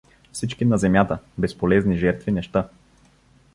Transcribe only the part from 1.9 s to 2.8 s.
жертви не ща.